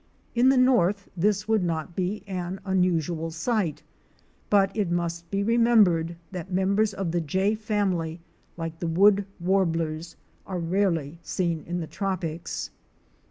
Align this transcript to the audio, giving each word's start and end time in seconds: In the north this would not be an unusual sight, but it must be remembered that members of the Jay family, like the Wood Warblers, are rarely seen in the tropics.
In 0.33 0.49
the 0.49 0.57
north 0.57 1.09
this 1.15 1.47
would 1.47 1.63
not 1.63 1.95
be 1.95 2.23
an 2.25 2.59
unusual 2.65 3.29
sight, 3.29 3.83
but 4.49 4.75
it 4.75 4.89
must 4.89 5.29
be 5.29 5.43
remembered 5.43 6.15
that 6.31 6.51
members 6.51 6.91
of 6.91 7.11
the 7.11 7.21
Jay 7.21 7.53
family, 7.53 8.19
like 8.57 8.79
the 8.79 8.87
Wood 8.87 9.25
Warblers, 9.39 10.15
are 10.47 10.57
rarely 10.57 11.19
seen 11.21 11.63
in 11.67 11.81
the 11.81 11.85
tropics. 11.85 12.71